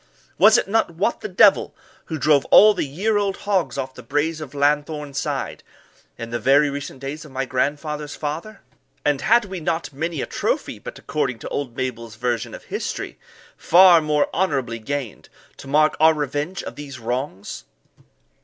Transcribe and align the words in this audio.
Was 0.39 0.57
it 0.57 0.67
not 0.67 0.95
Wat 0.95 1.21
the 1.21 1.27
Devil, 1.27 1.75
who 2.05 2.17
drove 2.17 2.43
all 2.45 2.73
the 2.73 2.87
year 2.87 3.17
old 3.19 3.37
hogs 3.45 3.77
off 3.77 3.93
the 3.93 4.01
braes 4.01 4.41
of 4.41 4.55
Lanthorn 4.55 5.13
side, 5.13 5.61
in 6.17 6.31
the 6.31 6.39
very 6.39 6.71
recent 6.71 6.99
days 6.99 7.23
of 7.23 7.29
my 7.31 7.45
grandfather's 7.45 8.15
father? 8.15 8.61
And 9.05 9.21
had 9.21 9.45
we 9.45 9.59
not 9.59 9.93
many 9.93 10.19
a 10.19 10.25
trophy, 10.25 10.79
but, 10.79 10.97
according 10.97 11.37
to 11.37 11.49
old 11.49 11.77
Mabel's 11.77 12.15
version 12.15 12.55
of 12.55 12.63
history, 12.63 13.19
far 13.55 14.01
more 14.01 14.27
honourably 14.33 14.79
gained, 14.79 15.29
to 15.57 15.67
mark 15.67 15.95
our 15.99 16.15
revenge 16.15 16.63
of 16.63 16.75
these 16.75 16.97
wrongs? 16.97 17.65